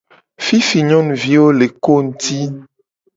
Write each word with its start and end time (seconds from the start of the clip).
Fifi 0.45 0.77
nyonuviwo 0.87 1.49
le 1.57 1.67
ko 1.83 1.93
ngti. 2.05 2.39